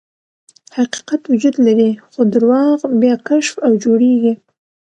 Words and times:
حقیقت 0.77 1.21
وجود 1.31 1.55
لري، 1.65 1.91
خو 2.11 2.21
درواغ 2.33 2.77
بیا 3.01 3.15
کشف 3.27 3.53
او 3.65 3.71
جوړیږي. 3.83 4.33